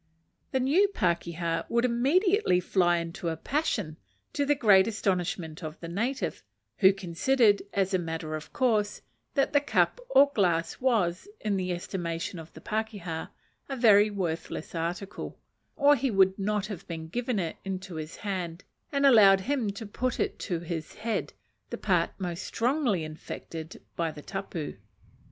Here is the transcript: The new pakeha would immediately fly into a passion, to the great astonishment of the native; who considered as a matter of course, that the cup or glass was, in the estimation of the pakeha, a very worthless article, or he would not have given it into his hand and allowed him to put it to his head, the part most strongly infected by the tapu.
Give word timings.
The 0.49 0.59
new 0.59 0.87
pakeha 0.87 1.65
would 1.69 1.85
immediately 1.85 2.59
fly 2.59 2.97
into 2.97 3.29
a 3.29 3.37
passion, 3.37 3.97
to 4.33 4.47
the 4.47 4.55
great 4.55 4.87
astonishment 4.87 5.63
of 5.63 5.79
the 5.79 5.87
native; 5.87 6.41
who 6.77 6.91
considered 6.91 7.61
as 7.71 7.93
a 7.93 7.99
matter 7.99 8.33
of 8.33 8.51
course, 8.51 9.03
that 9.35 9.53
the 9.53 9.61
cup 9.61 10.01
or 10.09 10.31
glass 10.33 10.79
was, 10.81 11.27
in 11.39 11.55
the 11.55 11.71
estimation 11.71 12.39
of 12.39 12.51
the 12.53 12.61
pakeha, 12.61 13.27
a 13.69 13.75
very 13.75 14.09
worthless 14.09 14.73
article, 14.73 15.37
or 15.75 15.95
he 15.95 16.09
would 16.09 16.39
not 16.39 16.65
have 16.65 16.87
given 17.11 17.37
it 17.37 17.57
into 17.63 17.93
his 17.93 18.15
hand 18.15 18.63
and 18.91 19.05
allowed 19.05 19.41
him 19.41 19.69
to 19.73 19.85
put 19.85 20.19
it 20.19 20.39
to 20.39 20.61
his 20.61 20.95
head, 20.95 21.31
the 21.69 21.77
part 21.77 22.09
most 22.19 22.41
strongly 22.43 23.03
infected 23.03 23.79
by 23.95 24.09
the 24.09 24.23
tapu. 24.23 24.77